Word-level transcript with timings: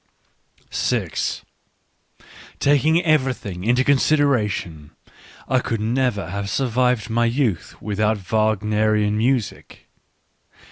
> 0.01 1.29
Taking 2.59 3.03
everything 3.05 3.63
into 3.63 3.83
consideration, 3.83 4.95
I 5.47 5.59
could 5.59 5.79
never 5.79 6.31
have 6.31 6.49
survived 6.49 7.11
my 7.11 7.25
youth 7.25 7.79
without 7.79 8.17
Wagnerian 8.17 9.15
music. 9.15 9.89